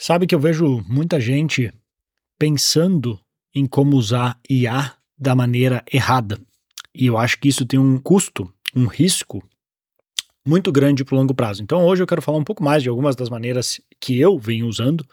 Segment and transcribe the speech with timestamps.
[0.00, 1.70] Sabe que eu vejo muita gente
[2.38, 3.20] pensando
[3.54, 6.40] em como usar IA da maneira errada.
[6.94, 9.46] E eu acho que isso tem um custo, um risco
[10.42, 11.62] muito grande para o longo prazo.
[11.62, 14.66] Então hoje eu quero falar um pouco mais de algumas das maneiras que eu venho
[14.66, 15.04] usando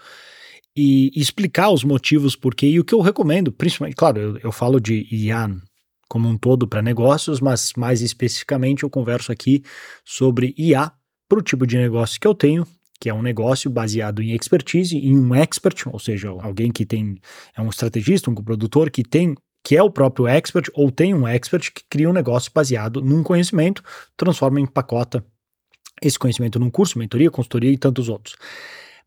[0.73, 4.51] e explicar os motivos por quê e o que eu recomendo, principalmente, claro, eu, eu
[4.53, 5.53] falo de IA
[6.07, 9.61] como um todo para negócios, mas mais especificamente eu converso aqui
[10.05, 10.93] sobre IA
[11.27, 12.65] para o tipo de negócio que eu tenho
[12.99, 17.19] que é um negócio baseado em expertise, em um expert, ou seja, alguém que tem
[17.55, 21.27] é um estrategista, um produtor que tem que é o próprio expert ou tem um
[21.27, 23.83] expert que cria um negócio baseado num conhecimento,
[24.15, 25.25] transforma em pacota
[26.01, 28.37] esse conhecimento num curso, mentoria, consultoria e tantos outros.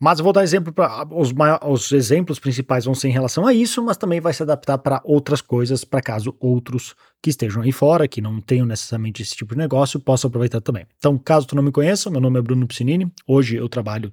[0.03, 1.31] Mas eu vou dar exemplo para os,
[1.69, 5.03] os exemplos principais vão ser em relação a isso, mas também vai se adaptar para
[5.05, 9.55] outras coisas, para caso outros que estejam aí fora, que não tenham necessariamente esse tipo
[9.55, 10.87] de negócio, possam aproveitar também.
[10.97, 13.13] Então, caso tu não me conheça, meu nome é Bruno Piscinini.
[13.27, 14.11] Hoje eu trabalho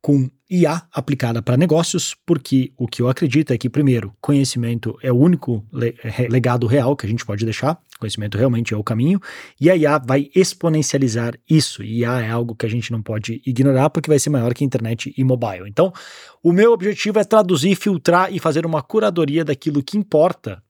[0.00, 5.10] com IA aplicada para negócios, porque o que eu acredito é que, primeiro, conhecimento é
[5.10, 5.66] o único
[6.30, 9.20] legado real que a gente pode deixar, conhecimento realmente é o caminho,
[9.60, 11.82] e a IA vai exponencializar isso.
[11.82, 14.64] E IA é algo que a gente não pode ignorar, porque vai ser maior que
[14.64, 15.68] internet e mobile.
[15.68, 15.92] Então,
[16.42, 20.62] o meu objetivo é traduzir, filtrar e fazer uma curadoria daquilo que importa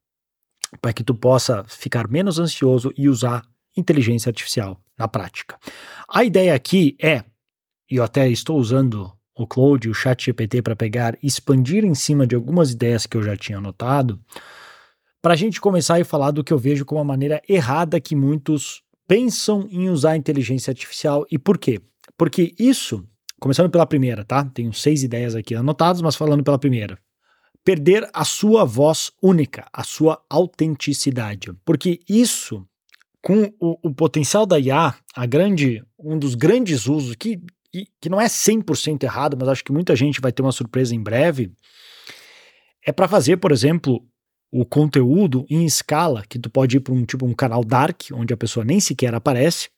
[0.81, 3.43] para que tu possa ficar menos ansioso e usar
[3.77, 5.59] inteligência artificial na prática.
[6.09, 7.23] A ideia aqui é,
[7.91, 11.95] e eu até estou usando o Claude, o Chat GPT para pegar e expandir em
[11.95, 14.19] cima de algumas ideias que eu já tinha anotado,
[15.20, 18.17] para a gente começar a falar do que eu vejo como a maneira errada que
[18.17, 21.81] muitos pensam em usar a inteligência artificial e por quê?
[22.17, 23.05] Porque isso,
[23.39, 24.45] começando pela primeira, tá?
[24.45, 26.98] Tenho seis ideias aqui anotadas, mas falando pela primeira.
[27.65, 31.53] Perder a sua voz única, a sua autenticidade.
[31.65, 32.65] Porque isso,
[33.21, 37.41] com o, o potencial da IA, a grande, um dos grandes usos que
[38.00, 41.03] que, não é 100% errado, mas acho que muita gente vai ter uma surpresa em
[41.03, 41.53] breve,
[42.84, 44.06] é para fazer, por exemplo,
[44.50, 48.32] o conteúdo em escala, que tu pode ir para um tipo um canal dark, onde
[48.32, 49.69] a pessoa nem sequer aparece,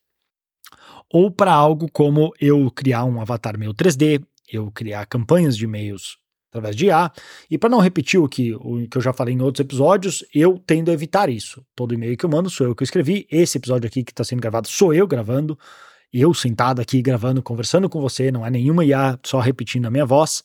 [1.11, 4.23] ou para algo como eu criar um avatar meu 3D,
[4.53, 6.19] eu criar campanhas de e-mails
[6.51, 7.13] através de IA,
[7.51, 10.59] e para não repetir o que, o que eu já falei em outros episódios, eu
[10.67, 11.65] tendo a evitar isso.
[11.77, 14.41] Todo e-mail que eu mando sou eu que escrevi, esse episódio aqui que está sendo
[14.41, 15.59] gravado sou eu gravando,
[16.13, 20.07] eu sentado aqui gravando, conversando com você, não é nenhuma IA só repetindo a minha
[20.07, 20.43] voz.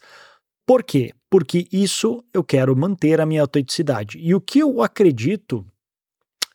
[0.66, 1.14] Por quê?
[1.30, 4.18] Porque isso eu quero manter a minha autenticidade.
[4.20, 5.66] E o que eu acredito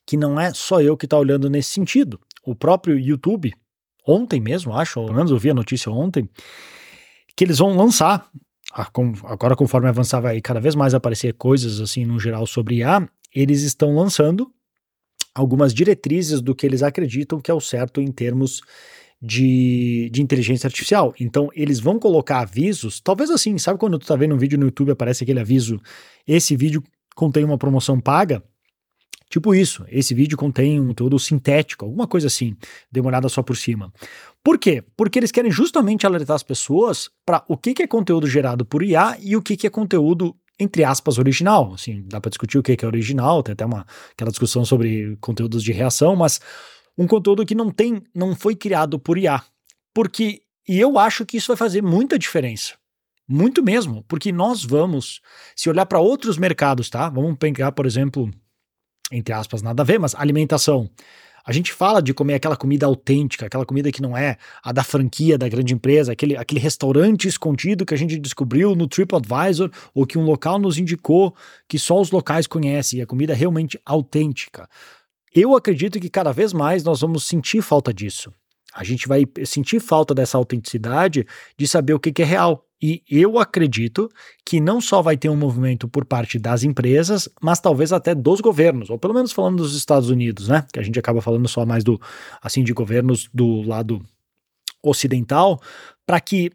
[0.06, 2.18] que não é só eu que está olhando nesse sentido.
[2.42, 3.52] O próprio YouTube,
[4.06, 6.26] ontem mesmo, acho, ou pelo menos eu vi a notícia ontem,
[7.36, 8.26] que eles vão lançar,
[9.24, 13.60] agora conforme avançar vai cada vez mais aparecer coisas assim no geral sobre IA, eles
[13.60, 14.50] estão lançando
[15.34, 18.60] algumas diretrizes do que eles acreditam que é o certo em termos
[19.20, 21.14] de, de inteligência artificial.
[21.18, 24.66] Então, eles vão colocar avisos, talvez assim, sabe quando tu tá vendo um vídeo no
[24.66, 25.80] YouTube aparece aquele aviso,
[26.26, 26.82] esse vídeo
[27.14, 28.42] contém uma promoção paga?
[29.30, 32.56] Tipo isso, esse vídeo contém um conteúdo sintético, alguma coisa assim,
[32.90, 33.92] demorada só por cima.
[34.42, 34.82] Por quê?
[34.96, 38.82] Porque eles querem justamente alertar as pessoas para o que, que é conteúdo gerado por
[38.82, 41.72] IA e o que, que é conteúdo entre aspas, original.
[41.74, 45.62] Assim, dá para discutir o que é original, tem até uma, aquela discussão sobre conteúdos
[45.62, 46.40] de reação, mas
[46.96, 49.42] um conteúdo que não tem, não foi criado por IA.
[49.94, 52.74] Porque, e eu acho que isso vai fazer muita diferença.
[53.28, 55.20] Muito mesmo, porque nós vamos,
[55.54, 57.08] se olhar para outros mercados, tá?
[57.10, 58.30] Vamos pegar, por exemplo,
[59.12, 60.90] entre aspas, nada a ver, mas alimentação.
[61.48, 64.84] A gente fala de comer aquela comida autêntica, aquela comida que não é a da
[64.84, 70.06] franquia da grande empresa, aquele, aquele restaurante escondido que a gente descobriu no TripAdvisor ou
[70.06, 71.34] que um local nos indicou
[71.66, 74.68] que só os locais conhecem, e a comida é realmente autêntica.
[75.34, 78.30] Eu acredito que cada vez mais nós vamos sentir falta disso.
[78.78, 81.26] A gente vai sentir falta dessa autenticidade
[81.58, 82.64] de saber o que, que é real.
[82.80, 84.08] E eu acredito
[84.46, 88.40] que não só vai ter um movimento por parte das empresas, mas talvez até dos
[88.40, 90.64] governos, ou pelo menos falando dos Estados Unidos, né?
[90.72, 92.00] Que a gente acaba falando só mais do
[92.40, 94.00] assim de governos do lado
[94.80, 95.60] ocidental,
[96.06, 96.52] para que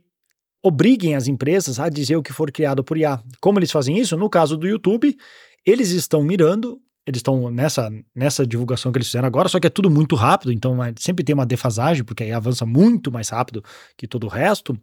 [0.64, 3.22] obriguem as empresas a dizer o que for criado por IA.
[3.42, 4.16] Como eles fazem isso?
[4.16, 5.18] No caso do YouTube,
[5.66, 9.70] eles estão mirando eles estão nessa, nessa divulgação que eles fizeram agora, só que é
[9.70, 13.64] tudo muito rápido, então é, sempre tem uma defasagem, porque aí avança muito mais rápido
[13.98, 14.78] que todo o resto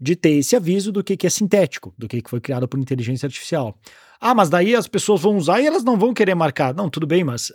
[0.00, 2.80] de ter esse aviso do que, que é sintético, do que, que foi criado por
[2.80, 3.78] inteligência artificial.
[4.18, 6.74] Ah, mas daí as pessoas vão usar e elas não vão querer marcar.
[6.74, 7.52] Não, tudo bem, mas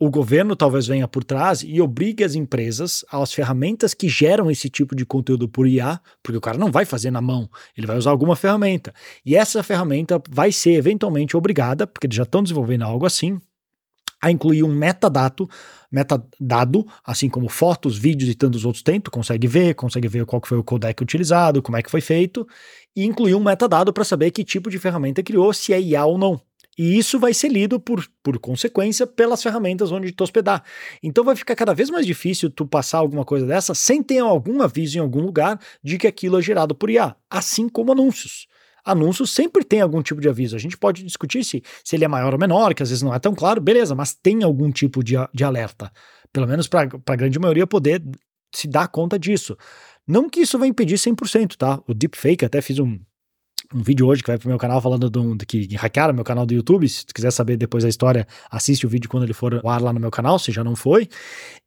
[0.00, 4.68] o governo talvez venha por trás e obrigue as empresas às ferramentas que geram esse
[4.68, 7.96] tipo de conteúdo por IA, porque o cara não vai fazer na mão, ele vai
[7.96, 8.92] usar alguma ferramenta.
[9.24, 13.38] E essa ferramenta vai ser eventualmente obrigada, porque eles já estão desenvolvendo algo assim,
[14.22, 15.50] a incluir um metadado,
[15.90, 20.40] metadado, assim como fotos, vídeos e tantos outros tem, tu consegue ver, consegue ver qual
[20.44, 22.46] foi o codec utilizado, como é que foi feito,
[22.94, 26.16] e incluir um metadado para saber que tipo de ferramenta criou, se é IA ou
[26.16, 26.40] não.
[26.78, 30.64] E isso vai ser lido por, por consequência pelas ferramentas onde tu hospedar.
[31.02, 34.62] Então vai ficar cada vez mais difícil tu passar alguma coisa dessa sem ter algum
[34.62, 38.46] aviso em algum lugar de que aquilo é gerado por IA, assim como anúncios
[38.84, 40.56] anúncios sempre tem algum tipo de aviso.
[40.56, 43.14] A gente pode discutir se, se ele é maior ou menor, que às vezes não
[43.14, 45.90] é tão claro, beleza, mas tem algum tipo de, de alerta.
[46.32, 48.02] Pelo menos para a grande maioria poder
[48.54, 49.56] se dar conta disso.
[50.06, 51.80] Não que isso vai impedir 100%, tá?
[51.86, 52.98] O deepfake, até fiz um,
[53.74, 56.46] um vídeo hoje que vai pro meu canal falando do, do que hackearam meu canal
[56.46, 56.88] do YouTube.
[56.88, 59.80] Se tu quiser saber depois a história, assiste o vídeo quando ele for ao ar
[59.80, 61.08] lá no meu canal, se já não foi.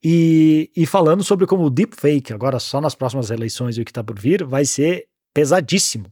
[0.04, 3.94] E, e falando sobre como o deepfake, agora só nas próximas eleições e o que
[3.94, 6.06] tá por vir, vai ser pesadíssimo.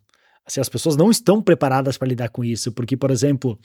[0.45, 3.57] Assim, as pessoas não estão preparadas para lidar com isso, porque, por exemplo,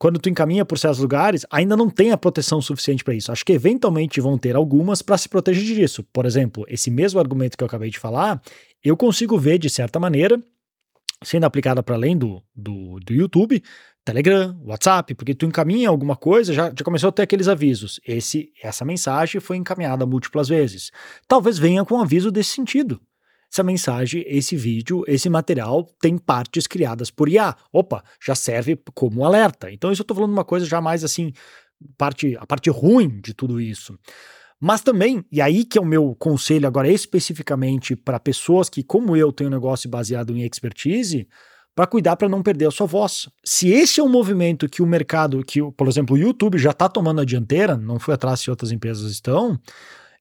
[0.00, 3.30] quando tu encaminha por certos lugares, ainda não tem a proteção suficiente para isso.
[3.30, 6.02] Acho que eventualmente vão ter algumas para se proteger disso.
[6.12, 8.40] Por exemplo, esse mesmo argumento que eu acabei de falar,
[8.82, 10.42] eu consigo ver de certa maneira
[11.22, 13.62] sendo aplicada para além do, do, do YouTube,
[14.04, 18.00] Telegram, WhatsApp, porque tu encaminha alguma coisa, já, já começou a ter aqueles avisos.
[18.06, 20.90] Esse, essa mensagem foi encaminhada múltiplas vezes.
[21.28, 23.00] Talvez venha com um aviso desse sentido.
[23.52, 27.56] Essa mensagem, esse vídeo, esse material tem partes criadas por IA.
[27.72, 29.70] Opa, já serve como alerta.
[29.72, 31.32] Então, isso eu estou falando uma coisa já mais assim,
[31.98, 33.98] parte, a parte ruim de tudo isso.
[34.60, 39.16] Mas também, e aí que é o meu conselho agora especificamente para pessoas que, como
[39.16, 41.26] eu, têm um negócio baseado em expertise,
[41.74, 43.28] para cuidar para não perder a sua voz.
[43.42, 46.88] Se esse é um movimento que o mercado, que, por exemplo, o YouTube já está
[46.90, 49.58] tomando a dianteira, não fui atrás se outras empresas estão,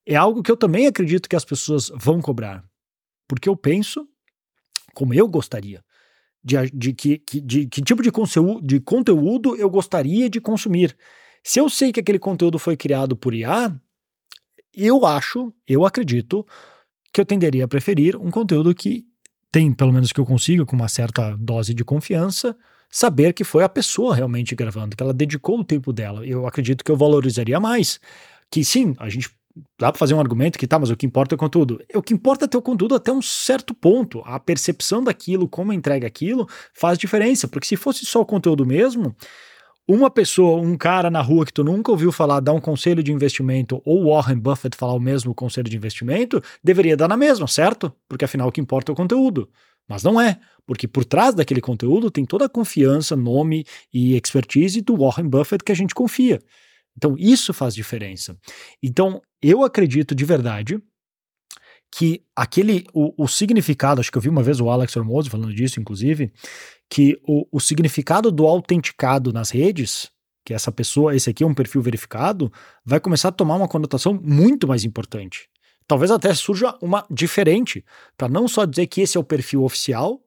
[0.06, 2.63] é algo que eu também acredito que as pessoas vão cobrar.
[3.27, 4.07] Porque eu penso
[4.94, 5.83] como eu gostaria.
[6.41, 10.95] De, de, que, de que tipo de conteúdo, de conteúdo eu gostaria de consumir.
[11.44, 13.77] Se eu sei que aquele conteúdo foi criado por IA,
[14.86, 16.46] eu acho, eu acredito,
[17.14, 19.06] que eu tenderia a preferir um conteúdo que
[19.52, 22.56] tem, pelo menos que eu consiga, com uma certa dose de confiança,
[22.90, 26.26] saber que foi a pessoa realmente gravando, que ela dedicou o tempo dela.
[26.26, 28.00] Eu acredito que eu valorizaria mais.
[28.52, 29.30] Que sim, a gente
[29.80, 31.82] dá para fazer um argumento que tá, mas o que importa é o conteúdo.
[31.94, 34.22] O que importa é o conteúdo até um certo ponto.
[34.25, 37.48] A percepção daquilo, como entrega aquilo, faz diferença.
[37.48, 39.16] Porque se fosse só o conteúdo mesmo,
[39.89, 43.12] uma pessoa, um cara na rua que tu nunca ouviu falar, dar um conselho de
[43.12, 47.91] investimento, ou Warren Buffett falar o mesmo conselho de investimento, deveria dar na mesma, certo?
[48.07, 49.50] Porque afinal o que importa é o conteúdo.
[49.88, 54.80] Mas não é, porque por trás daquele conteúdo tem toda a confiança, nome e expertise
[54.81, 56.39] do Warren Buffett que a gente confia.
[56.95, 58.38] Então isso faz diferença.
[58.83, 60.80] Então eu acredito de verdade
[61.91, 65.53] que aquele o, o significado, acho que eu vi uma vez o Alex Hormozzi falando
[65.53, 66.31] disso, inclusive,
[66.89, 70.12] que o, o significado do autenticado nas redes,
[70.45, 72.51] que essa pessoa, esse aqui é um perfil verificado,
[72.86, 75.50] vai começar a tomar uma conotação muito mais importante.
[75.88, 77.83] Talvez até surja uma diferente,
[78.15, 80.21] para não só dizer que esse é o perfil oficial,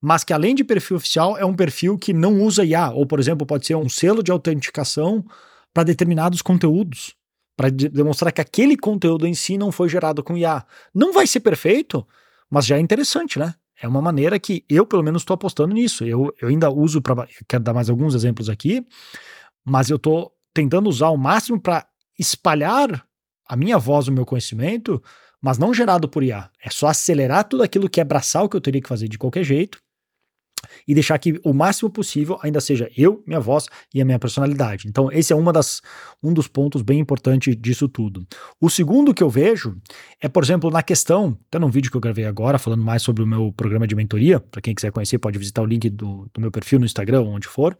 [0.00, 3.18] mas que além de perfil oficial é um perfil que não usa IA, ou por
[3.18, 5.24] exemplo, pode ser um selo de autenticação
[5.72, 7.14] para determinados conteúdos,
[7.58, 10.64] para de demonstrar que aquele conteúdo em si não foi gerado com IA.
[10.94, 12.06] Não vai ser perfeito,
[12.48, 13.52] mas já é interessante, né?
[13.82, 16.04] É uma maneira que eu, pelo menos, estou apostando nisso.
[16.04, 17.26] Eu, eu ainda uso para.
[17.48, 18.86] Quero dar mais alguns exemplos aqui,
[19.64, 21.84] mas eu estou tentando usar o máximo para
[22.16, 23.04] espalhar
[23.44, 25.02] a minha voz, o meu conhecimento,
[25.42, 26.48] mas não gerado por IA.
[26.64, 29.42] É só acelerar tudo aquilo que é braçal que eu teria que fazer de qualquer
[29.42, 29.80] jeito
[30.86, 34.88] e deixar que o máximo possível ainda seja eu, minha voz e a minha personalidade.
[34.88, 35.80] Então, esse é uma das,
[36.22, 38.26] um dos pontos bem importantes disso tudo.
[38.60, 39.76] O segundo que eu vejo
[40.20, 43.22] é, por exemplo, na questão, até num vídeo que eu gravei agora, falando mais sobre
[43.22, 46.40] o meu programa de mentoria, para quem quiser conhecer, pode visitar o link do, do
[46.40, 47.76] meu perfil no Instagram, onde for,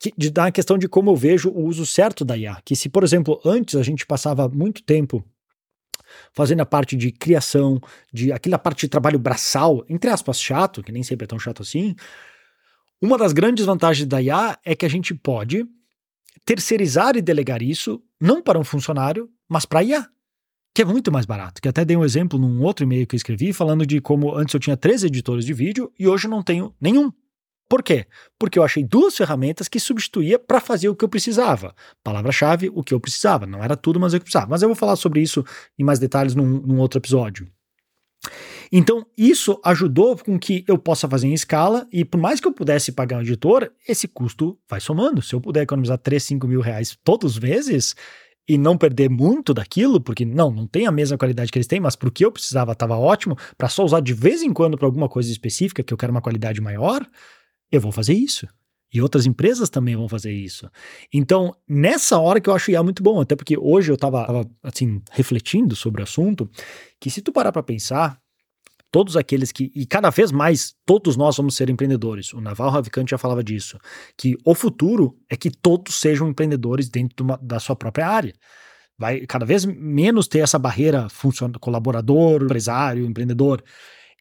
[0.00, 2.58] que, de dar a questão de como eu vejo o uso certo da IA.
[2.64, 5.24] Que se, por exemplo, antes a gente passava muito tempo
[6.32, 7.80] fazendo a parte de criação,
[8.12, 11.62] de aquela parte de trabalho braçal, entre aspas, chato, que nem sempre é tão chato
[11.62, 11.94] assim,
[13.02, 15.66] uma das grandes vantagens da IA é que a gente pode
[16.44, 20.08] terceirizar e delegar isso não para um funcionário, mas para a IA,
[20.74, 21.62] que é muito mais barato.
[21.62, 24.52] Que até dei um exemplo num outro e-mail que eu escrevi falando de como antes
[24.52, 27.10] eu tinha três editores de vídeo e hoje não tenho nenhum.
[27.70, 28.04] Por quê?
[28.36, 31.72] Porque eu achei duas ferramentas que substituía para fazer o que eu precisava.
[32.02, 33.46] Palavra-chave, o que eu precisava.
[33.46, 34.48] Não era tudo, mas eu precisava.
[34.50, 35.44] Mas eu vou falar sobre isso
[35.78, 37.46] em mais detalhes num, num outro episódio.
[38.72, 42.52] Então, isso ajudou com que eu possa fazer em escala, e por mais que eu
[42.52, 45.22] pudesse pagar um editor, esse custo vai somando.
[45.22, 47.94] Se eu puder economizar 3, 5 mil reais todos os meses
[48.48, 51.78] e não perder muito daquilo, porque não, não tem a mesma qualidade que eles têm,
[51.78, 54.76] mas para o que eu precisava estava ótimo, para só usar de vez em quando
[54.76, 57.06] para alguma coisa específica que eu quero uma qualidade maior,
[57.70, 58.46] eu vou fazer isso.
[58.92, 60.68] E outras empresas também vão fazer isso.
[61.12, 65.00] Então, nessa hora que eu acho IA muito bom, até porque hoje eu estava assim,
[65.12, 66.50] refletindo sobre o assunto,
[66.98, 68.20] que se tu parar para pensar,
[68.90, 72.32] todos aqueles que, e cada vez mais, todos nós vamos ser empreendedores.
[72.32, 73.78] O Naval Ravikant já falava disso,
[74.16, 78.34] que o futuro é que todos sejam empreendedores dentro de uma, da sua própria área.
[78.98, 81.06] Vai cada vez menos ter essa barreira
[81.60, 83.62] colaborador, empresário, empreendedor.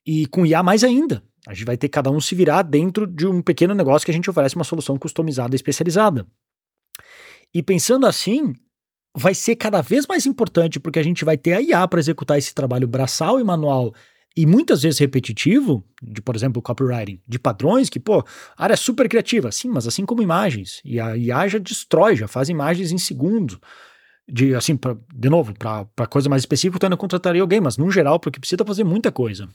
[0.05, 1.21] E com IA mais ainda.
[1.49, 4.13] A gente vai ter cada um se virar dentro de um pequeno negócio que a
[4.13, 6.27] gente oferece uma solução customizada e especializada.
[7.51, 8.53] E pensando assim,
[9.17, 12.37] vai ser cada vez mais importante porque a gente vai ter a IA para executar
[12.37, 13.95] esse trabalho braçal e manual
[14.37, 18.23] e muitas vezes repetitivo, de por exemplo, copywriting, de padrões que, pô,
[18.55, 20.81] área super criativa, sim, mas assim como imagens.
[20.85, 23.57] E a IA já destrói, já faz imagens em segundos.
[24.31, 25.51] De, assim, pra, de novo,
[25.95, 29.11] para coisa mais específica, tu ainda contrataria alguém, mas no geral, porque precisa fazer muita
[29.11, 29.49] coisa.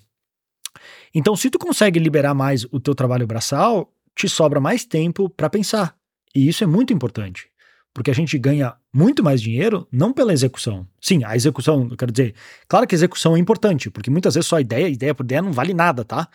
[1.15, 5.49] Então, se tu consegue liberar mais o teu trabalho braçal, te sobra mais tempo para
[5.49, 5.97] pensar.
[6.35, 7.49] E isso é muito importante,
[7.93, 10.87] porque a gente ganha muito mais dinheiro não pela execução.
[11.01, 12.35] Sim, a execução, eu quero dizer,
[12.67, 15.53] claro que a execução é importante, porque muitas vezes só ideia, ideia por ideia não
[15.53, 16.29] vale nada, tá?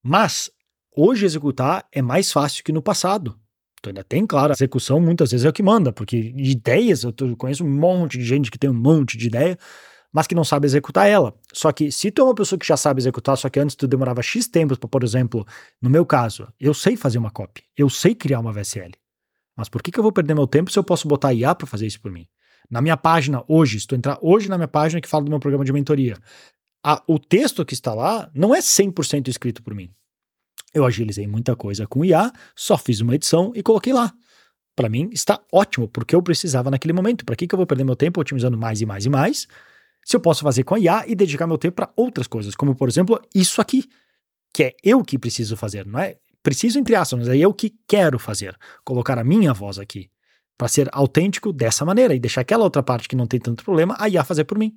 [0.00, 0.50] Mas
[0.96, 3.36] hoje executar é mais fácil que no passado.
[3.82, 7.12] Tu ainda tem, claro, a execução muitas vezes é o que manda, porque ideias, eu
[7.36, 9.58] conheço um monte de gente que tem um monte de ideia,
[10.12, 11.34] mas que não sabe executar ela.
[11.52, 13.88] Só que se tu é uma pessoa que já sabe executar, só que antes tu
[13.88, 15.46] demorava X tempo para, por exemplo,
[15.80, 18.92] no meu caso, eu sei fazer uma copy, eu sei criar uma VSL.
[19.56, 21.66] Mas por que, que eu vou perder meu tempo se eu posso botar IA para
[21.66, 22.26] fazer isso por mim?
[22.70, 25.40] Na minha página hoje, se tu entrar hoje na minha página que fala do meu
[25.40, 26.16] programa de mentoria,
[26.84, 29.90] a, o texto que está lá não é 100% escrito por mim.
[30.74, 34.12] Eu agilizei muita coisa com IA, só fiz uma edição e coloquei lá.
[34.74, 37.26] Para mim está ótimo, porque eu precisava naquele momento.
[37.26, 39.46] Para que, que eu vou perder meu tempo otimizando mais e mais e mais?
[40.04, 42.74] Se eu posso fazer com a IA e dedicar meu tempo para outras coisas, como
[42.74, 43.88] por exemplo isso aqui,
[44.52, 46.16] que é eu que preciso fazer, não é?
[46.42, 50.10] Preciso entre aspas, mas é eu que quero fazer, colocar a minha voz aqui,
[50.58, 53.96] para ser autêntico dessa maneira e deixar aquela outra parte que não tem tanto problema
[53.98, 54.76] a IA fazer por mim.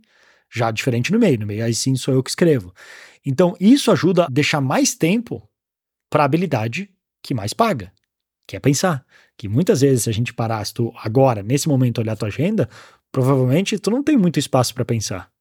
[0.52, 2.74] Já diferente no meio, no meio aí sim sou eu que escrevo.
[3.26, 5.50] Então isso ajuda a deixar mais tempo
[6.10, 6.90] para a habilidade
[7.22, 7.92] que mais paga,
[8.48, 9.04] que é pensar.
[9.38, 12.30] Que muitas vezes, se a gente parar, se tu agora, nesse momento, olhar a tua
[12.30, 12.70] agenda,
[13.12, 15.32] provavelmente tu não tem muito espaço para pensar,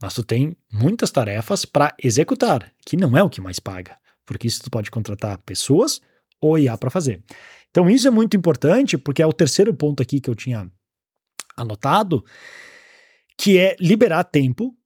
[0.00, 4.46] mas tu tem muitas tarefas para executar, que não é o que mais paga, porque
[4.46, 6.00] isso tu pode contratar pessoas
[6.40, 7.22] ou IA para fazer.
[7.70, 10.70] Então isso é muito importante, porque é o terceiro ponto aqui que eu tinha
[11.56, 12.24] anotado,
[13.38, 14.76] que é liberar tempo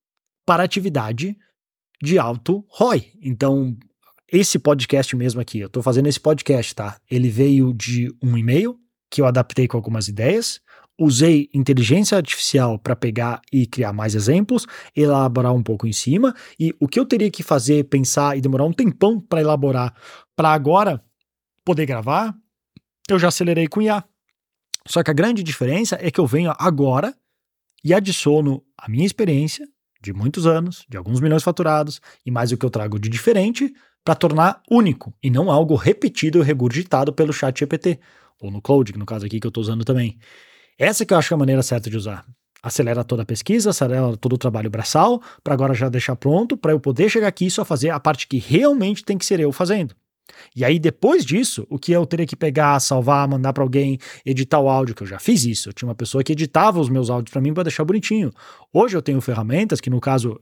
[0.45, 1.37] para atividade
[2.02, 3.12] de alto ROI.
[3.21, 3.76] Então,
[4.30, 7.00] esse podcast mesmo aqui, eu estou fazendo esse podcast, tá?
[7.11, 8.78] Ele veio de um e-mail
[9.11, 10.61] que eu adaptei com algumas ideias
[10.98, 16.74] usei inteligência artificial para pegar e criar mais exemplos, elaborar um pouco em cima, e
[16.80, 19.94] o que eu teria que fazer, pensar e demorar um tempão para elaborar,
[20.34, 21.02] para agora
[21.64, 22.34] poder gravar,
[23.08, 24.04] eu já acelerei com IA.
[24.86, 27.14] Só que a grande diferença é que eu venho agora
[27.84, 29.68] e adiciono a minha experiência
[30.00, 33.72] de muitos anos, de alguns milhões faturados, e mais o que eu trago de diferente
[34.04, 37.98] para tornar único e não algo repetido e regurgitado pelo chat GPT,
[38.40, 40.18] ou no Cloud, no caso aqui que eu estou usando também.
[40.78, 42.25] Essa que eu acho que é a maneira certa de usar.
[42.62, 46.73] Acelera toda a pesquisa, acelera todo o trabalho braçal, para agora já deixar pronto, para
[46.73, 49.52] eu poder chegar aqui e só fazer a parte que realmente tem que ser eu
[49.52, 49.95] fazendo.
[50.54, 54.59] E aí, depois disso, o que eu teria que pegar, salvar, mandar para alguém, editar
[54.59, 55.68] o áudio, que eu já fiz isso.
[55.68, 58.33] Eu tinha uma pessoa que editava os meus áudios para mim para deixar bonitinho.
[58.73, 60.40] Hoje eu tenho ferramentas que, no caso,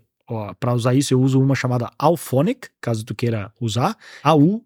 [0.58, 4.64] para usar isso, eu uso uma chamada Alphonic, caso tu queira usar, A-U-P-H-O-N-I-C.com.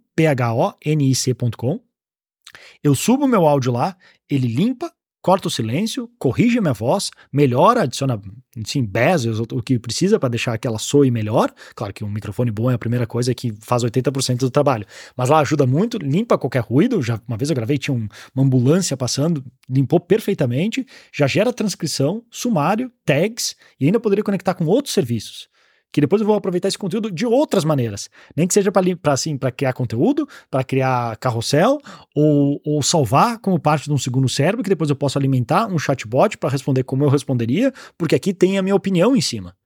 [2.83, 3.97] Eu subo meu áudio lá,
[4.31, 8.21] ele limpa, corta o silêncio, corrige a minha voz, melhora, adiciona
[8.65, 11.53] sim, bezels, o que precisa para deixar que ela soe melhor.
[11.75, 15.29] Claro que um microfone bom é a primeira coisa que faz 80% do trabalho, mas
[15.29, 17.03] lá ajuda muito, limpa qualquer ruído.
[17.03, 22.25] Já uma vez eu gravei, tinha um, uma ambulância passando, limpou perfeitamente, já gera transcrição,
[22.31, 25.49] sumário, tags e ainda poderia conectar com outros serviços
[25.93, 28.09] que depois eu vou aproveitar esse conteúdo de outras maneiras.
[28.37, 31.79] Nem que seja para assim, criar conteúdo, para criar carrossel,
[32.15, 35.79] ou, ou salvar como parte de um segundo cérebro, que depois eu posso alimentar um
[35.79, 39.57] chatbot para responder como eu responderia, porque aqui tem a minha opinião em cima.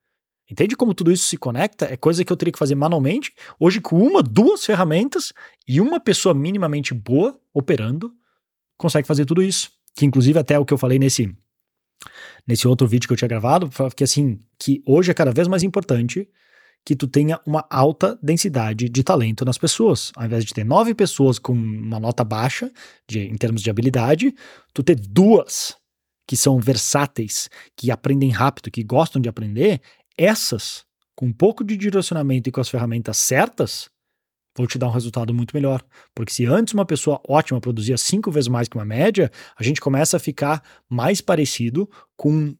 [0.50, 1.86] Entende como tudo isso se conecta?
[1.86, 3.32] É coisa que eu teria que fazer manualmente.
[3.58, 5.32] Hoje, com uma, duas ferramentas
[5.66, 8.12] e uma pessoa minimamente boa operando,
[8.76, 9.70] consegue fazer tudo isso.
[9.94, 11.34] Que inclusive até o que eu falei nesse
[12.46, 15.62] nesse outro vídeo que eu tinha gravado, que assim, que hoje é cada vez mais
[15.62, 16.28] importante
[16.84, 20.11] que tu tenha uma alta densidade de talento nas pessoas.
[20.16, 22.70] Ao invés de ter nove pessoas com uma nota baixa
[23.08, 24.34] de, em termos de habilidade,
[24.75, 25.76] tu ter duas
[26.26, 29.80] que são versáteis, que aprendem rápido, que gostam de aprender,
[30.16, 30.84] essas,
[31.14, 33.90] com um pouco de direcionamento e com as ferramentas certas,
[34.56, 35.82] vou te dar um resultado muito melhor.
[36.14, 39.80] Porque se antes uma pessoa ótima produzia cinco vezes mais que uma média, a gente
[39.80, 42.54] começa a ficar mais parecido com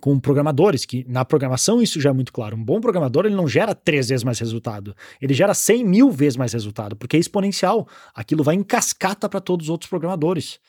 [0.00, 2.56] com programadores, que na programação isso já é muito claro.
[2.56, 6.36] Um bom programador ele não gera três vezes mais resultado, ele gera 100 mil vezes
[6.36, 7.88] mais resultado, porque é exponencial.
[8.14, 10.60] Aquilo vai em cascata para todos os outros programadores.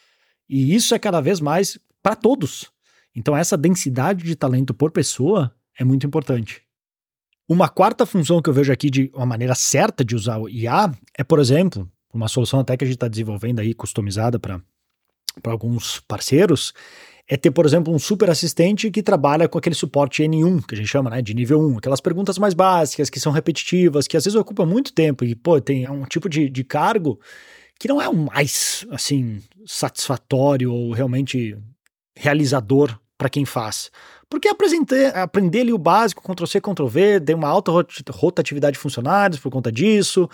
[0.49, 2.71] E isso é cada vez mais para todos.
[3.15, 6.61] Então, essa densidade de talento por pessoa é muito importante.
[7.49, 10.91] Uma quarta função que eu vejo aqui de uma maneira certa de usar o IA
[11.17, 14.61] é, por exemplo, uma solução até que a gente está desenvolvendo aí, customizada para
[15.45, 16.73] alguns parceiros,
[17.27, 20.77] é ter, por exemplo, um super assistente que trabalha com aquele suporte N1, que a
[20.77, 24.25] gente chama né, de nível 1, aquelas perguntas mais básicas, que são repetitivas, que às
[24.25, 27.19] vezes ocupam muito tempo e, pô, tem um tipo de, de cargo
[27.79, 31.57] que não é o mais, assim, satisfatório ou realmente
[32.15, 33.91] realizador para quem faz.
[34.29, 37.69] Porque aprender, aprender ali o básico, Ctrl-C, Ctrl-V, uma alta
[38.11, 40.29] rotatividade de funcionários por conta disso,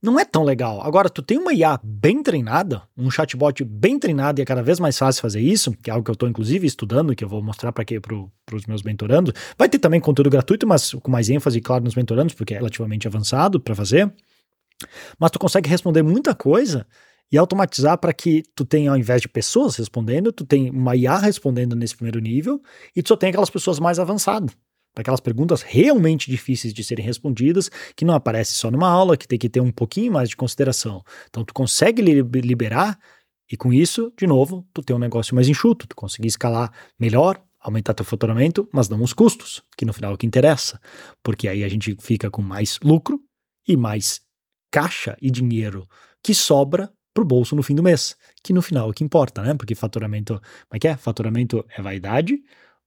[0.00, 0.80] não é tão legal.
[0.80, 4.78] Agora, tu tem uma IA bem treinada, um chatbot bem treinado e é cada vez
[4.78, 7.42] mais fácil fazer isso, que é algo que eu estou inclusive estudando, que eu vou
[7.42, 9.34] mostrar para pro, os meus mentorandos.
[9.58, 13.08] Vai ter também conteúdo gratuito, mas com mais ênfase, claro, nos mentorandos, porque é relativamente
[13.08, 14.10] avançado para fazer.
[15.18, 16.86] Mas tu consegue responder muita coisa
[17.30, 21.18] e automatizar para que tu tenha, ao invés de pessoas respondendo, tu tem uma IA
[21.18, 22.60] respondendo nesse primeiro nível
[22.94, 24.56] e tu só tem aquelas pessoas mais avançadas.
[24.92, 29.28] Para aquelas perguntas realmente difíceis de serem respondidas, que não aparece só numa aula, que
[29.28, 31.02] tem que ter um pouquinho mais de consideração.
[31.28, 32.98] Então tu consegue liberar
[33.50, 37.42] e com isso, de novo, tu tem um negócio mais enxuto, tu conseguir escalar melhor,
[37.60, 40.80] aumentar teu faturamento, mas não os custos, que no final é o que interessa,
[41.22, 43.20] porque aí a gente fica com mais lucro
[43.66, 44.20] e mais
[44.72, 45.86] caixa e dinheiro
[46.22, 49.42] que sobra pro bolso no fim do mês, que no final é o que importa,
[49.42, 49.54] né?
[49.54, 50.96] Porque faturamento, como é que é?
[50.96, 52.42] Faturamento é vaidade,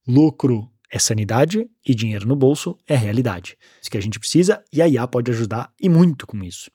[0.06, 3.58] lucro é sanidade e dinheiro no bolso é realidade.
[3.80, 6.70] Isso que a gente precisa e a IA pode ajudar e muito com isso.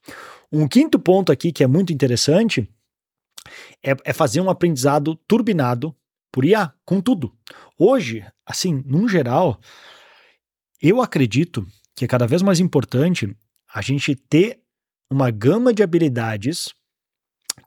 [0.51, 2.68] Um quinto ponto aqui que é muito interessante
[3.84, 5.96] é, é fazer um aprendizado turbinado
[6.32, 7.34] por IA, com tudo.
[7.77, 9.60] Hoje, assim, num geral,
[10.82, 11.65] eu acredito
[11.96, 13.36] que é cada vez mais importante
[13.74, 14.60] a gente ter
[15.10, 16.73] uma gama de habilidades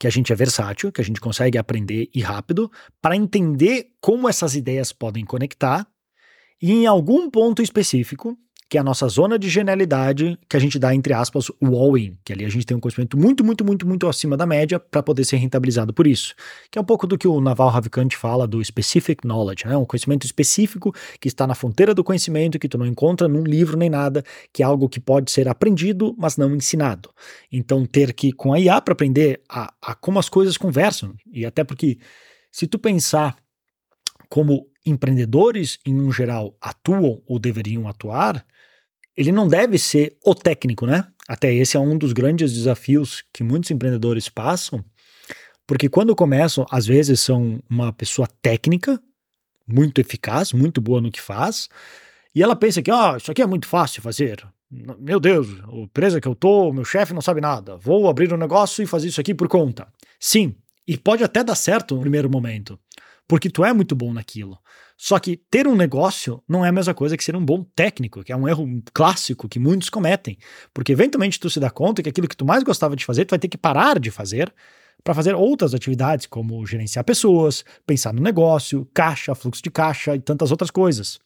[0.03, 2.69] que a gente é versátil, que a gente consegue aprender e rápido,
[3.01, 5.87] para entender como essas ideias podem conectar
[6.61, 8.37] e em algum ponto específico,
[8.73, 12.17] que é a nossa zona de genialidade, que a gente dá, entre aspas, o all-in,
[12.25, 15.03] que ali a gente tem um conhecimento muito, muito, muito, muito acima da média para
[15.03, 16.35] poder ser rentabilizado por isso.
[16.71, 19.77] Que é um pouco do que o Naval Ravikant fala do specific knowledge, né?
[19.77, 23.77] um conhecimento específico que está na fronteira do conhecimento, que tu não encontra num livro
[23.77, 27.11] nem nada, que é algo que pode ser aprendido, mas não ensinado.
[27.53, 31.45] Então, ter que, com a IA, para aprender a, a como as coisas conversam, e
[31.45, 31.99] até porque,
[32.51, 33.37] se tu pensar
[34.31, 38.43] como empreendedores, em um geral, atuam ou deveriam atuar,
[39.17, 41.07] ele não deve ser o técnico, né?
[41.29, 44.85] Até esse é um dos grandes desafios que muitos empreendedores passam,
[45.67, 49.01] porque quando começam, às vezes são uma pessoa técnica,
[49.67, 51.69] muito eficaz, muito boa no que faz,
[52.35, 54.45] e ela pensa que, ah, isso aqui é muito fácil fazer.
[54.99, 57.77] Meu Deus, a empresa que eu tô, meu chefe não sabe nada.
[57.77, 59.87] Vou abrir um negócio e fazer isso aqui por conta.
[60.19, 60.55] Sim,
[60.87, 62.79] e pode até dar certo no primeiro momento,
[63.29, 64.59] porque tu é muito bom naquilo.
[65.03, 68.23] Só que ter um negócio não é a mesma coisa que ser um bom técnico,
[68.23, 70.39] que é um erro clássico que muitos cometem.
[70.73, 73.31] Porque eventualmente tu se dá conta que aquilo que tu mais gostava de fazer, tu
[73.31, 74.55] vai ter que parar de fazer
[75.03, 80.21] para fazer outras atividades, como gerenciar pessoas, pensar no negócio, caixa, fluxo de caixa e
[80.21, 81.19] tantas outras coisas.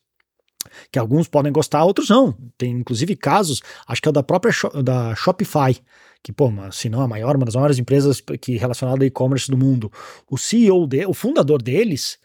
[0.90, 2.34] Que alguns podem gostar, outros não.
[2.56, 5.76] Tem inclusive casos, acho que é da própria da Shopify,
[6.22, 9.58] que, pô, se não a maior, uma das maiores empresas que relacionada a e-commerce do
[9.58, 9.92] mundo.
[10.30, 12.18] O CEO, de, o fundador deles,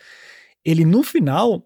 [0.64, 1.64] ele no final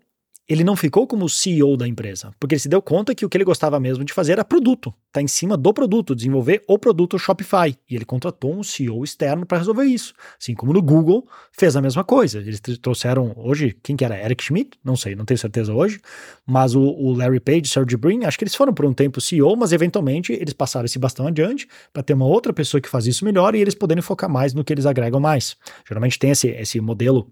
[0.47, 3.35] ele não ficou como CEO da empresa, porque ele se deu conta que o que
[3.35, 7.17] ele gostava mesmo de fazer era produto, tá em cima do produto, desenvolver o produto
[7.17, 7.75] Shopify.
[7.89, 10.13] E ele contratou um CEO externo para resolver isso.
[10.39, 12.39] Assim como no Google fez a mesma coisa.
[12.39, 14.23] Eles trouxeram hoje, quem que era?
[14.23, 14.77] Eric Schmidt?
[14.83, 15.99] Não sei, não tenho certeza hoje.
[16.45, 19.55] Mas o, o Larry Page, Sergey Brin, acho que eles foram por um tempo CEO,
[19.55, 23.25] mas eventualmente eles passaram esse bastão adiante para ter uma outra pessoa que faz isso
[23.25, 25.57] melhor e eles poderem focar mais no que eles agregam mais.
[25.87, 27.31] Geralmente tem esse, esse modelo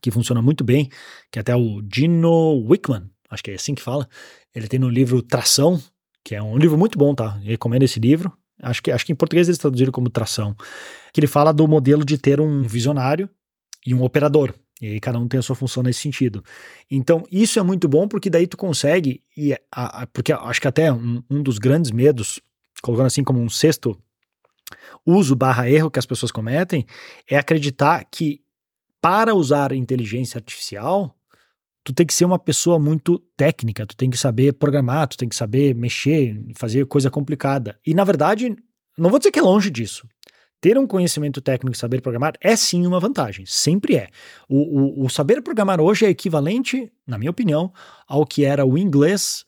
[0.00, 0.88] que funciona muito bem,
[1.30, 4.08] que até o Dino Wickman, acho que é assim que fala,
[4.54, 5.80] ele tem no livro Tração,
[6.24, 7.38] que é um livro muito bom, tá?
[7.42, 8.32] Eu recomendo esse livro.
[8.62, 10.54] Acho que, acho que em português eles traduziram como Tração.
[11.12, 13.28] Que ele fala do modelo de ter um visionário
[13.86, 14.54] e um operador.
[14.80, 16.42] E aí cada um tem a sua função nesse sentido.
[16.90, 20.68] Então, isso é muito bom porque daí tu consegue, e a, a, porque acho que
[20.68, 22.40] até um, um dos grandes medos,
[22.82, 23.98] colocando assim como um sexto
[25.04, 26.86] uso barra erro que as pessoas cometem,
[27.28, 28.40] é acreditar que
[29.00, 31.16] para usar inteligência artificial,
[31.82, 35.28] tu tem que ser uma pessoa muito técnica, tu tem que saber programar, tu tem
[35.28, 37.78] que saber mexer, fazer coisa complicada.
[37.86, 38.54] E na verdade,
[38.96, 40.06] não vou dizer que é longe disso.
[40.60, 44.08] Ter um conhecimento técnico e saber programar é sim uma vantagem, sempre é.
[44.46, 47.72] O, o, o saber programar hoje é equivalente, na minha opinião,
[48.06, 49.46] ao que era o inglês,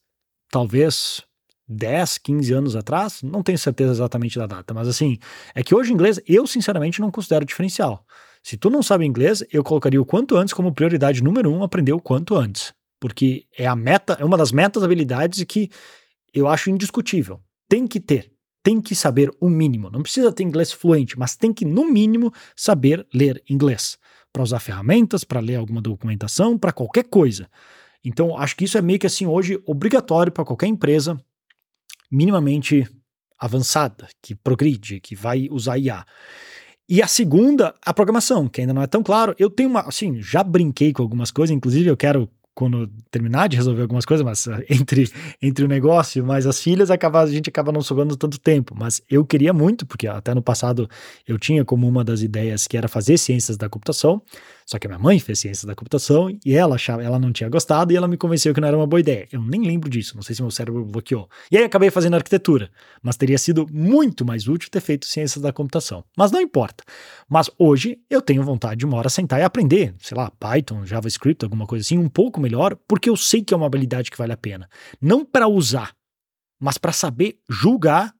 [0.50, 1.22] talvez
[1.68, 5.18] 10, 15 anos atrás, não tenho certeza exatamente da data, mas assim,
[5.54, 8.06] é que hoje o inglês eu sinceramente não considero diferencial.
[8.42, 11.92] Se tu não sabe inglês, eu colocaria o quanto antes como prioridade número um aprender
[11.92, 15.70] o quanto antes, porque é a meta, é uma das metas habilidades que
[16.34, 17.40] eu acho indiscutível.
[17.68, 19.90] Tem que ter, tem que saber o mínimo.
[19.90, 23.96] Não precisa ter inglês fluente, mas tem que no mínimo saber ler inglês
[24.32, 27.48] para usar ferramentas, para ler alguma documentação, para qualquer coisa.
[28.04, 31.22] Então, acho que isso é meio que assim hoje obrigatório para qualquer empresa
[32.10, 32.88] minimamente
[33.38, 36.04] avançada, que progride, que vai usar IA.
[36.88, 39.34] E a segunda, a programação, que ainda não é tão claro.
[39.38, 43.56] Eu tenho uma, assim, já brinquei com algumas coisas, inclusive eu quero quando terminar de
[43.56, 47.48] resolver algumas coisas, mas uh, entre, entre o negócio, mas as filhas acaba, a gente
[47.48, 48.74] acaba não sobrando tanto tempo.
[48.78, 50.88] Mas eu queria muito, porque até no passado
[51.26, 54.20] eu tinha como uma das ideias que era fazer ciências da computação,
[54.66, 57.48] só que a minha mãe fez ciências da computação e ela achava, ela não tinha
[57.48, 59.28] gostado e ela me convenceu que não era uma boa ideia.
[59.32, 61.28] Eu nem lembro disso, não sei se meu cérebro bloqueou.
[61.50, 62.70] E aí acabei fazendo arquitetura,
[63.02, 66.04] mas teria sido muito mais útil ter feito ciências da computação.
[66.16, 66.84] Mas não importa.
[67.28, 71.44] Mas hoje eu tenho vontade de uma hora sentar e aprender, sei lá, Python, JavaScript,
[71.44, 74.32] alguma coisa assim, um pouco melhor, porque eu sei que é uma habilidade que vale
[74.32, 74.68] a pena.
[75.00, 75.94] Não para usar,
[76.60, 78.14] mas para saber julgar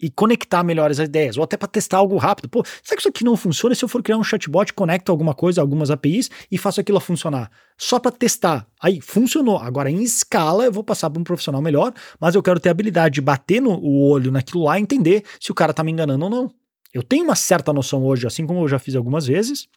[0.00, 2.48] e conectar melhores as ideias, ou até para testar algo rápido.
[2.48, 5.34] Pô, será que isso aqui não funciona se eu for criar um chatbot, conecto alguma
[5.34, 7.50] coisa, algumas APIs e faço aquilo funcionar?
[7.78, 8.66] Só para testar.
[8.80, 9.58] Aí, funcionou.
[9.58, 12.72] Agora, em escala, eu vou passar para um profissional melhor, mas eu quero ter a
[12.72, 15.92] habilidade de bater no o olho naquilo lá e entender se o cara tá me
[15.92, 16.50] enganando ou não.
[16.92, 19.68] Eu tenho uma certa noção hoje, assim como eu já fiz algumas vezes,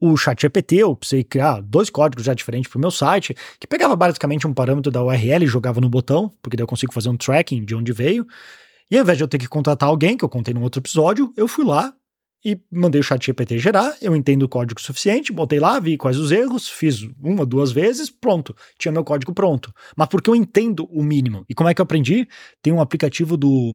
[0.00, 3.96] o ChatGPT, eu precisei criar dois códigos já diferentes para o meu site, que pegava
[3.96, 7.16] basicamente um parâmetro da URL e jogava no botão, porque daí eu consigo fazer um
[7.16, 8.26] tracking de onde veio.
[8.90, 11.32] E ao invés de eu ter que contratar alguém, que eu contei num outro episódio,
[11.36, 11.94] eu fui lá
[12.44, 16.16] e mandei o chat GPT gerar, eu entendo o código suficiente, botei lá, vi quais
[16.16, 19.72] os erros, fiz uma, duas vezes, pronto, tinha meu código pronto.
[19.96, 21.44] Mas porque eu entendo o mínimo.
[21.48, 22.28] E como é que eu aprendi?
[22.62, 23.72] Tem um aplicativo do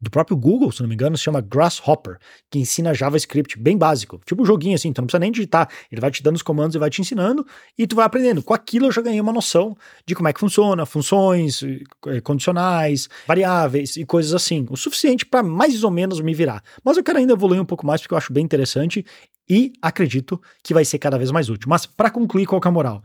[0.00, 2.18] do próprio Google, se não me engano, se chama Grasshopper,
[2.50, 4.20] que ensina JavaScript bem básico.
[4.24, 6.76] Tipo um joguinho assim, tu não precisa nem digitar, ele vai te dando os comandos
[6.76, 7.44] e vai te ensinando
[7.76, 8.42] e tu vai aprendendo.
[8.42, 11.62] Com aquilo eu já ganhei uma noção de como é que funciona, funções,
[12.06, 14.66] eh, condicionais, variáveis e coisas assim.
[14.70, 16.62] O suficiente para mais ou menos me virar.
[16.84, 19.04] Mas eu quero ainda evoluir um pouco mais porque eu acho bem interessante
[19.48, 21.68] e acredito que vai ser cada vez mais útil.
[21.68, 23.02] Mas para concluir, qual é a moral?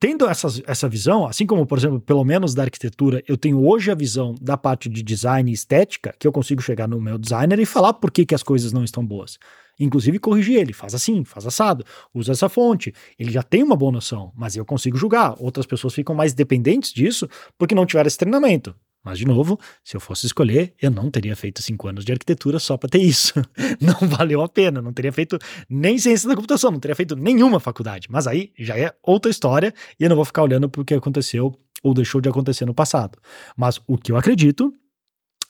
[0.00, 3.90] Tendo essa, essa visão, assim como, por exemplo, pelo menos da arquitetura, eu tenho hoje
[3.90, 7.58] a visão da parte de design e estética, que eu consigo chegar no meu designer
[7.58, 9.38] e falar por que, que as coisas não estão boas.
[9.78, 11.84] Inclusive corrigir ele, faz assim, faz assado,
[12.14, 12.94] usa essa fonte.
[13.18, 15.34] Ele já tem uma boa noção, mas eu consigo julgar.
[15.38, 18.74] Outras pessoas ficam mais dependentes disso porque não tiveram esse treinamento.
[19.04, 22.58] Mas, de novo, se eu fosse escolher, eu não teria feito cinco anos de arquitetura
[22.58, 23.32] só para ter isso.
[23.80, 27.60] Não valeu a pena, não teria feito nem ciência da computação, não teria feito nenhuma
[27.60, 28.08] faculdade.
[28.10, 30.94] Mas aí já é outra história e eu não vou ficar olhando para o que
[30.94, 33.18] aconteceu ou deixou de acontecer no passado.
[33.56, 34.72] Mas o que eu acredito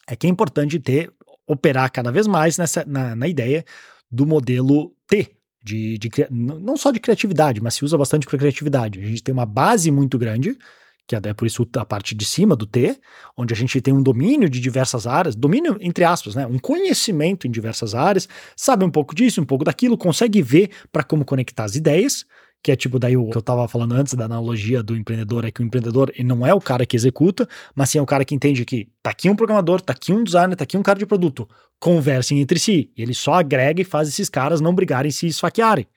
[0.07, 1.11] é que é importante ter,
[1.47, 3.65] operar cada vez mais nessa, na, na ideia
[4.11, 8.99] do modelo T, de, de, não só de criatividade, mas se usa bastante para criatividade.
[8.99, 10.57] A gente tem uma base muito grande
[11.09, 12.95] que é por isso a parte de cima do T,
[13.35, 17.47] onde a gente tem um domínio de diversas áreas, domínio entre aspas, né, um conhecimento
[17.47, 21.63] em diversas áreas, sabe um pouco disso, um pouco daquilo, consegue ver para como conectar
[21.63, 22.25] as ideias,
[22.61, 25.51] que é tipo daí o que eu estava falando antes da analogia do empreendedor, é
[25.51, 28.23] que o empreendedor ele não é o cara que executa, mas sim é o cara
[28.23, 30.99] que entende que tá aqui um programador, tá aqui um designer, tá aqui um cara
[30.99, 35.11] de produto, conversem entre si, ele só agrega e faz esses caras não brigarem e
[35.11, 35.87] se esfaquearem.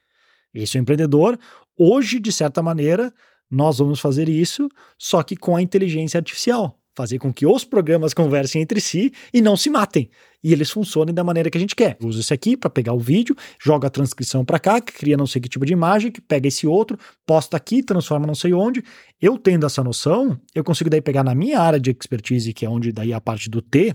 [0.54, 1.38] Esse é o empreendedor.
[1.78, 3.12] Hoje, de certa maneira,
[3.52, 4.66] nós vamos fazer isso,
[4.98, 6.78] só que com a inteligência artificial.
[6.94, 10.10] Fazer com que os programas conversem entre si e não se matem.
[10.44, 11.96] E eles funcionem da maneira que a gente quer.
[12.02, 15.26] Usa esse aqui para pegar o vídeo, joga a transcrição para cá, que cria não
[15.26, 18.84] sei que tipo de imagem, que pega esse outro, posta aqui, transforma não sei onde.
[19.20, 22.68] Eu tendo essa noção, eu consigo daí pegar na minha área de expertise, que é
[22.68, 23.94] onde daí a parte do T,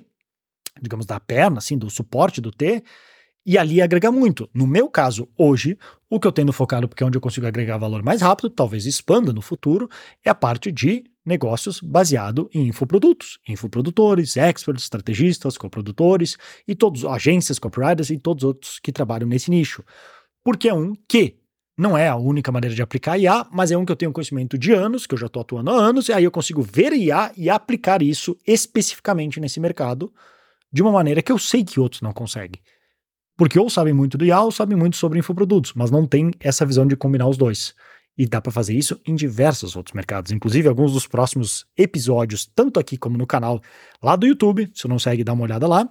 [0.82, 2.84] digamos da perna, assim, do suporte do T,
[3.48, 4.50] e ali agrega muito.
[4.54, 5.78] No meu caso, hoje,
[6.10, 8.86] o que eu tenho focado, porque é onde eu consigo agregar valor mais rápido, talvez
[8.86, 9.90] expanda no futuro,
[10.26, 16.36] é a parte de negócios baseado em infoprodutos, infoprodutores, experts, estrategistas, coprodutores
[16.68, 19.82] e todos, agências, copywriters e todos os outros que trabalham nesse nicho.
[20.44, 21.38] Porque é um que
[21.78, 24.58] não é a única maneira de aplicar IA, mas é um que eu tenho conhecimento
[24.58, 27.32] de anos, que eu já estou atuando há anos, e aí eu consigo ver IA
[27.38, 30.12] e aplicar isso especificamente nesse mercado
[30.72, 32.62] de uma maneira que eu sei que outros não conseguem.
[33.38, 36.66] Porque ou sabem muito do IA ou sabem muito sobre infoprodutos, mas não tem essa
[36.66, 37.76] visão de combinar os dois.
[38.18, 42.80] E dá para fazer isso em diversos outros mercados, inclusive alguns dos próximos episódios, tanto
[42.80, 43.62] aqui como no canal
[44.02, 44.68] lá do YouTube.
[44.74, 45.88] Se não segue, dá uma olhada lá.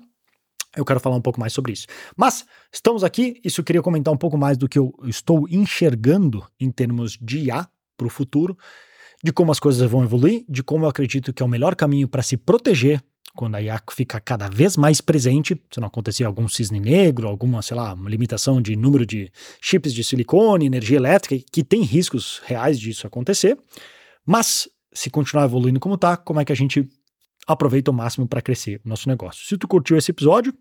[0.77, 1.87] eu quero falar um pouco mais sobre isso.
[2.17, 6.45] Mas estamos aqui, isso eu queria comentar um pouco mais do que eu estou enxergando
[6.59, 8.59] em termos de IA para o futuro,
[9.23, 12.09] de como as coisas vão evoluir, de como eu acredito que é o melhor caminho
[12.09, 13.01] para se proteger
[13.37, 17.63] quando a IA fica cada vez mais presente, se não acontecer algum cisne negro, alguma,
[17.63, 22.81] sei lá, limitação de número de chips de silicone, energia elétrica, que tem riscos reais
[22.81, 23.57] disso acontecer.
[24.25, 26.89] Mas se continuar evoluindo como está, como é que a gente
[27.47, 29.47] aproveita o máximo para crescer o nosso negócio?
[29.47, 30.53] Se tu curtiu esse episódio,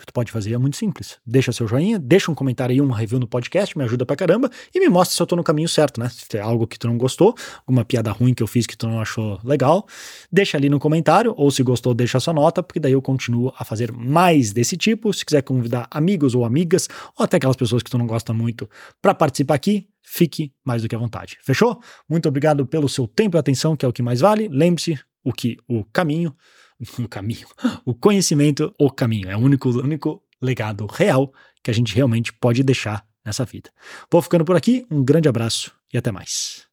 [0.00, 1.18] que tu pode fazer é muito simples.
[1.26, 4.50] Deixa seu joinha, deixa um comentário aí, uma review no podcast, me ajuda pra caramba
[4.74, 6.08] e me mostra se eu tô no caminho certo, né?
[6.08, 7.34] Se tem algo que tu não gostou,
[7.66, 9.86] alguma piada ruim que eu fiz que tu não achou legal,
[10.32, 13.64] deixa ali no comentário, ou se gostou, deixa sua nota, porque daí eu continuo a
[13.64, 15.12] fazer mais desse tipo.
[15.12, 18.68] Se quiser convidar amigos ou amigas, ou até aquelas pessoas que tu não gosta muito
[19.00, 21.38] para participar aqui, fique mais do que à vontade.
[21.42, 21.80] Fechou?
[22.08, 24.48] Muito obrigado pelo seu tempo e atenção, que é o que mais vale.
[24.48, 26.34] Lembre-se o que o caminho
[26.98, 27.46] o caminho.
[27.84, 29.30] O conhecimento, o caminho.
[29.30, 33.70] É o único, único legado real que a gente realmente pode deixar nessa vida.
[34.10, 36.69] Vou ficando por aqui, um grande abraço e até mais.